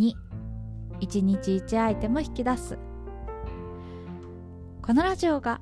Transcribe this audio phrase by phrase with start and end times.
[0.00, 0.14] 2
[1.00, 2.78] 1日1アイテム引き出す。
[4.80, 5.60] このラジオが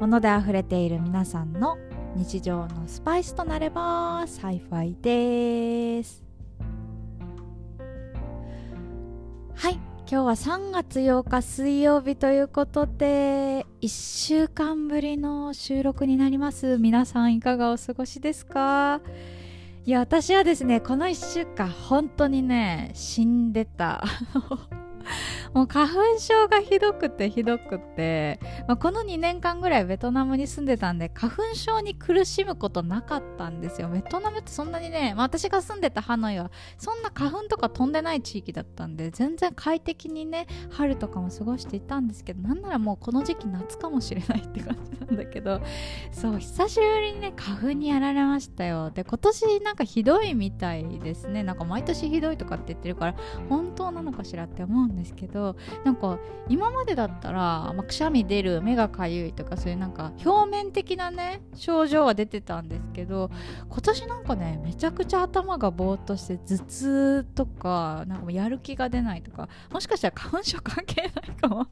[0.00, 1.78] 物であふれている皆さんの
[2.14, 6.22] 日常のスパイスとなれば幸いです。
[9.54, 16.76] はい今日は3月8日水曜日ということで1週間ぶりの収録になります。
[16.76, 19.00] 皆さんいかがお過ごしですか？
[19.86, 24.04] いや私はですねこの1週間本当にね死んでた。
[25.54, 33.88] もう花粉症がひどくてひどくて、まあ、この2年間ぐらいベトナムに住んでたんで花粉症に苦しむことなかったんですよ。
[33.88, 45.60] ベトナムってそんなにね、まあ、私が住んでたハノイはそんな花粉とか飛んでない地域だったんで全然快適にね春とかも過ごしていたんですけどなんならもうこの時期夏かもしれないって感じなんだけど
[46.12, 48.90] そう久しぶりにね花粉にやられましたよ。
[48.90, 51.42] で今年なんかひどいみたいですね。
[51.42, 53.14] なんか毎年ひどいとかって言ってるから
[53.48, 63.30] 本当なのかしらって思うんですけどどなんか今までだったら、まあ、くしゃみ出る目がかゆいとかそういうなんか表面的なね症状は出てたんですけど
[63.68, 71.66] 今年なんかねめちゃくちゃ頭がぼーっとして頭痛とかなんかやる気が出ないとかもしかしたら花粉症関係ないかも。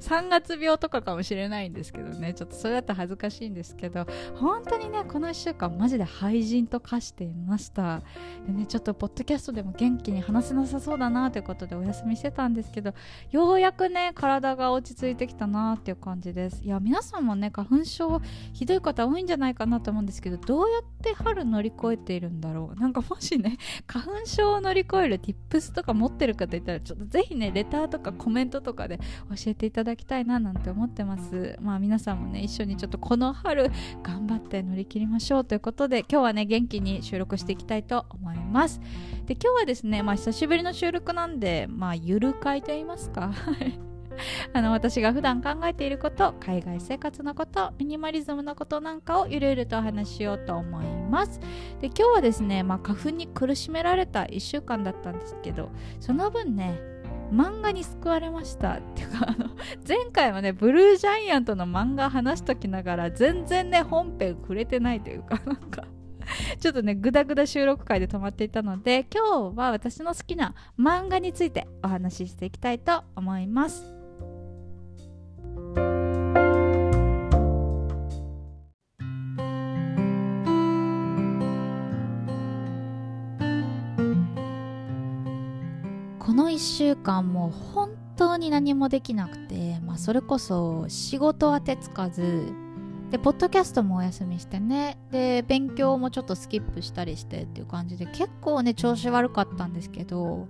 [0.00, 2.34] 3月病とかかもしれないんですけどね。
[2.34, 4.06] ちょっとそれだと恥ずかしいんですけど。
[4.36, 8.02] 本当にねこの1週間マジで廃人と化していました。
[8.46, 12.94] でねちょっとポッドキャストでも元気に話せなさそうだなということでお休みしてたんですけど。
[13.30, 16.62] ようやくね体が落ち着いてきたなっていう感じです。
[16.62, 18.20] いや皆さんもね花粉症
[18.52, 22.80] ひどい方多いんじゃないかなと思うんですけどどうやって春乗り越えているんだろう。
[22.80, 31.56] なんかもしね 花粉症を乗り越える tips とか持ってる方いたらちょっとぜひねレターとかコメントとかで教えていただただきたいななんて思ってます。
[31.60, 33.70] まあ皆さんもね一緒にちょっとこの春
[34.02, 38.80] 頑張って乗り切りましょうということで今日はね元気に収録していきたいと思います。
[39.26, 43.32] で今日はですねまあ久しぶりの収録なんでまあゆる会と言いますか。
[44.54, 51.40] あの私が普段考えていること海外生活のことミニマリズムのことなんかをゆるゆるとお話ししようと思います。
[51.80, 55.70] で今日はですね、まあ、花粉に苦しめられた1週間だったんですけど
[56.00, 56.94] その分ね
[57.32, 59.43] 漫画に救われましたっていうかあの
[59.86, 65.84] 前回はねブルージャイアントの漫画話しときながら全然ね本編触れてないというか なんか
[66.58, 73.93] ちょっとねグダグダ収録会で止まっていたので今日は私の好きな漫画についてお話ししていきたいと思います。
[86.64, 92.54] 1週間も本当に何もできなくて、まあ、それこそ仕事は手つかず
[93.10, 100.48] でポッドキャストもお休みしてねで勉強もちょっとスキップしたりしてっていう感じで結構ね調子悪かったんですけど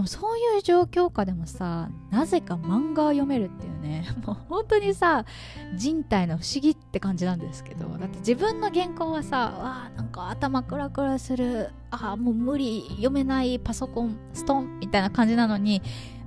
[0.00, 4.06] でもそういう状況下でもさなぜか漫画を読めるっていうね。
[4.24, 5.26] もう本当にさ
[5.74, 15.82] 人体の不思議って感じなんですけどだって自分の原稿はさわあなんか頭クラクラするあもう無理読めないパソコンストンみたいな感じなのに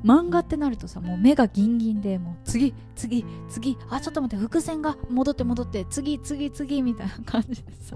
[0.05, 7.95] 漫画ってなるとさもう目がギンギンでもう次次次あちょっと待って伏線が戻って戻って次次次みたいな感じでさ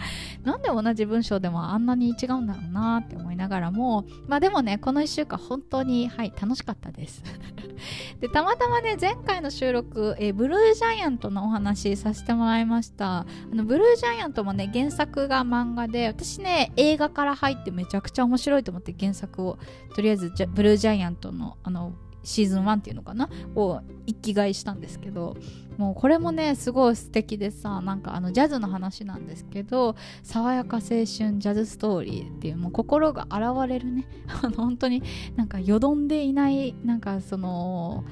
[0.44, 7.22] なんで同じ文章でもあんなに違うんだろうなって思いながらもまあでもねこの1週間本当にはい楽しかったです。
[8.20, 13.20] でたまたまね前回の収録、え、ブルージャイアントのお話させてもらいました。
[13.20, 19.58] あのブルージャイアントもね原作が漫画で私ね映画から入ってめちゃくちゃ面白いと思って原作を
[19.94, 21.92] とりあえずブルージャイアントのあの
[22.28, 23.28] シーズン1っていうのかな？
[23.54, 25.36] を一気買いしたんですけど
[25.78, 34.06] もうこれもねすごい素敵でさなんかあのジャズの話なんですけど爽やか青春ジャズストーリーっていうもう心が洗われるね。
[34.42, 35.02] あの本当に
[35.36, 38.04] なんかよどんでいないなんかその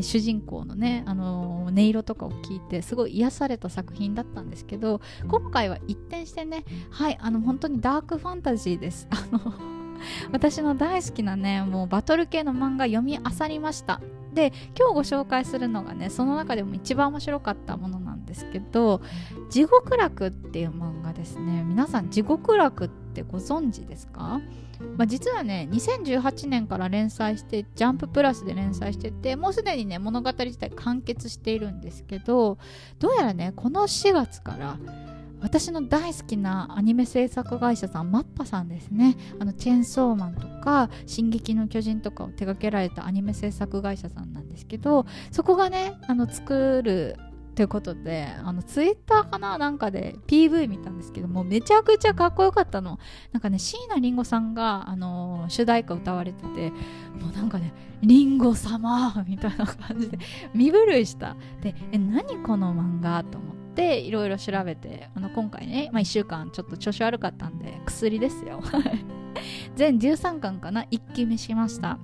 [0.00, 9.06] 主人公のね、あの音色とかを聞いてすごい癒された作品だったんですけど今回は一転してねはいあの本当にダークファンタジーです。
[9.10, 9.81] あの
[10.32, 14.00] 私の大好きなねもうバトル系の漫画読み漁りました。
[14.32, 19.02] で今日ご紹介するのがねその中でも一番面白かったものなんですけど
[19.50, 21.62] 「地獄楽」っていう漫画ですね。
[21.64, 24.40] 皆さん地獄楽ってご存知ですか、
[24.96, 32.56] まあ、実はね2018年から連載してジャンププラスで連載しててもうすでにね物語自体完結しているんですけど
[32.98, 34.78] どうやらねこの4月から
[35.42, 39.16] 私の大好きなアニメ制作会社さんマッパさんですね。
[39.38, 47.16] あのチェーンソーマンとか「進撃の巨人」とかを手掛けられたアニメ制作会社さんなんですけどそこがねあの作る
[47.54, 52.98] ということであのツイッターかななんかで PV 見たんですけどもめちゃくちゃかっこよかったの。
[53.32, 60.18] なんかね椎名林檎さんが、あの、主題歌歌われててもうなんかね林檎様みたいな感じで
[60.54, 61.36] 身震いした。
[61.60, 63.22] でえ何この漫画？
[63.24, 63.61] と思って。
[63.72, 68.62] っていろいろ調べてあの今回ね、まあ、1週間ちょっと調子悪かったんで薬ですよ。
[69.74, 70.84] 全13巻かな？
[70.90, 71.98] 一気見しました。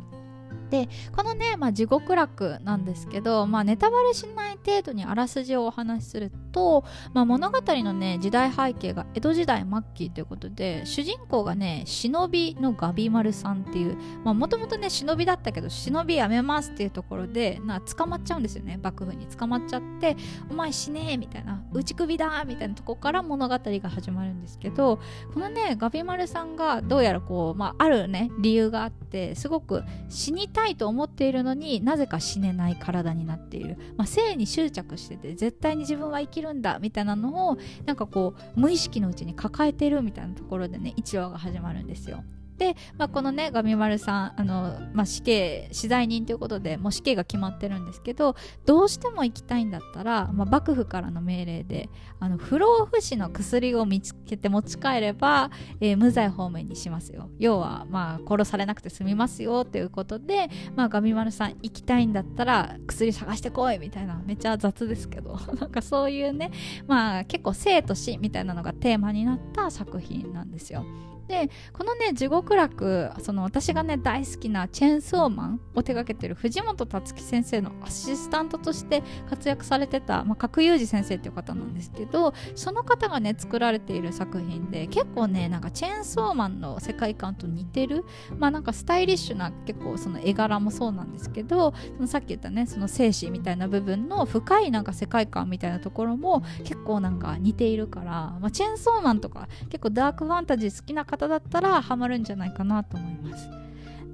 [0.71, 19.27] でこのね、まあ、地獄楽なんですけど、まあ、ネタバレしない程度にあらすじをお話しすると、まあ、物語のね時代背景が江戸時代末期ということで主人公がね忍びのガビ丸さんっていうもともとね忍びだったけど忍びやめますっていうところでな捕まっちゃうんですよね幕府に。
[19.27, 20.17] 捕まっちゃって
[20.51, 24.99] お前死ねえみたいな打ち首だみたいなとこから物語が始まるんですけど
[25.35, 42.23] このねガビ丸さんがどうやらこう、まあ、あるね理由があってすごく死にたいと思っているのになぜか死ねない体になっている、まあ、性に執着してて絶対に自分は生きるんだみたいなのをなんかこう無意識のうちに抱えてるみたいなところでね1話が始まるんですよ。
[42.59, 48.35] で、まあ、このねガミマルさんあの、まあ、死刑死罪人ということでもう死刑が決まってるんですけど
[48.67, 51.89] どうしても行きたいんだったら、まあ、幕府からの命令で
[52.19, 55.51] あの不老不死の薬を見つけて持ち帰れば、
[55.81, 66.51] えー、無罪方面にしますよ要は、まあ、殺されなくて済みますよということで、まあ、ガミマルさん行きたいんだったら薬探してこいみたいなめっちゃ雑ですけど なんかそういうね、
[66.87, 70.85] まあ、結構生と死みたいなのがテーマになった作品なんですよ。
[71.29, 88.07] でこのね地獄楽その私がね大好きなチェーンソーマンを手掛けてる藤本達樹先生のアシスタントとして活躍されてた、まあ、角裕二先生っていう方なんですけどその方がね作られている作品で結構ねなんかチェーンソーマンの世界観と似てる
[88.39, 103.51] まあなんかスタイリッシュな結構その絵柄もそうなんですけどそのさっき言ったねその精子みたいな部分の深いなんか世界観みたいなところも結構なんか似ているから、まあ、チェーンソーマンとか結構ダークファンタジー好きな方方だったらハマるんじゃないかなと思います。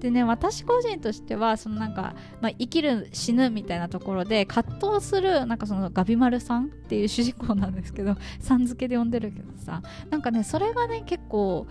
[0.00, 9.80] でね私個人としてはそのなんか、まあ、生きる死ぬみたいなところで葛藤するなんかそのガビマルさんっていう主人公なんですけどさん付けで呼んでるけどさ
[10.10, 11.66] なんかねそれがね結構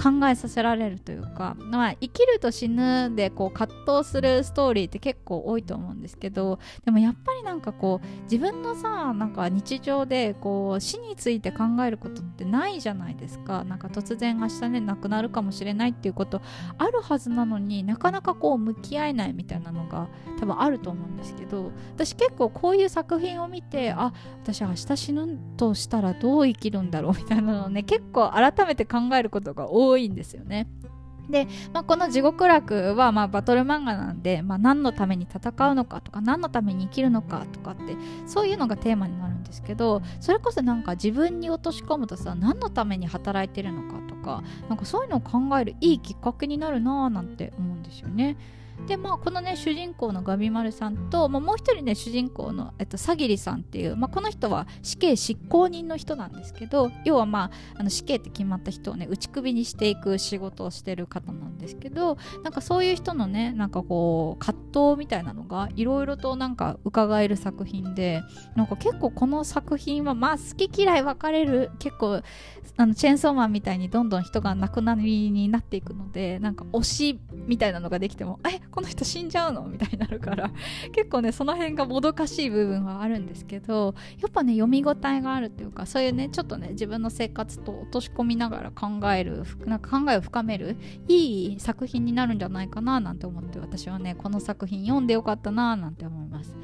[0.00, 13.64] 考えさせられるというか、まあ、生きると死ぬでこう葛藤するストーリーって結構多いと思うんですけどでもやっぱりなんかこう自分のさなんか日常でこう死について考えることってないじゃないですか。
[13.64, 16.42] なんか突然明日ね亡くなるかもしれないっていうこと
[16.78, 20.08] あるはずなのになかなかこう向き合えないみたいなのが
[20.40, 24.12] 多分あると思うんですけど私結構こういう作品を見てあ
[24.42, 30.68] 私明日死ぬとしたらどう生きるんだろうみたいなのをね結構改めて考えることが多い多いんですよね。
[31.30, 37.96] で、まあ、この地獄楽はまあバトル漫画なんで、まあ、何のために戦うのかとか何のために生きるのかとかって
[38.26, 48.36] そういうのがテーマになるんですけどそれこそなんか自分に落とし込むとさ何のために働いてるのかとかなんかそういうのを考えるいいきっかけになるなぁなんて思うんですよね。
[48.86, 64.62] でまあこのね主人公のガビマルさんと、まあ、もう一人ね主人公の、えっと、サギリさんっていう、まあ、この人は死刑執行人の人なんですけど要はまああの死刑って決まった人をね打ち首にしていく仕事をしてる方なんですけどなんかそういう人のねなんかこう葛
[64.92, 68.22] 藤みたいなのがいろいろとなんか伺える作品で
[68.56, 72.22] なんか結構この作品はまあ好き嫌い分かれる結構
[72.76, 79.62] あのチェーンソーマンみたいにどんどん人が亡くなりになっていくのでなんか推しみたいなのができてもえこの人死んじゃうの？
[79.62, 80.50] みたいになるから
[80.92, 90.76] 結構ねその辺がもどかしい部分はあるんですけどやっぱね読み応えがあるっていうかそういうねちょっとね自分の生活と落とし込みながら考えるなんか考えを深める
[91.06, 96.54] いい作品になるんじゃないかななんて思って私はねこの作品読んでよかったななんて思います。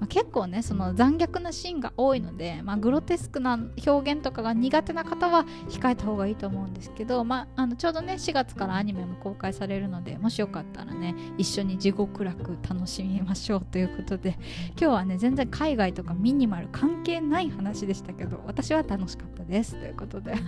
[0.00, 14.38] まあ、結構ねその残虐なシーンが多いので、まあ、グロテスクな表現とかが苦手な方は控えた方がいいと思うんですけど、まあ、あのちょうどね4月からアニメも公開されるのでもしよかったらね一緒に地獄楽楽しみましょうということで
[14.70, 20.34] 今日はね全然海外とかミニマル関係ない話でしたけど私は楽しかったですということで。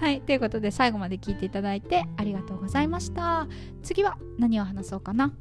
[0.00, 3.46] はいということで最後まで聞いていただいてありがとうございました。
[3.82, 5.32] 次は何を話そうかな？